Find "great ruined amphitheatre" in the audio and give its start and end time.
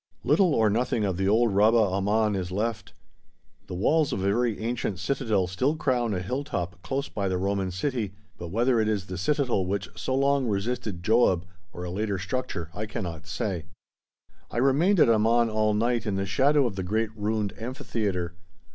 16.81-18.33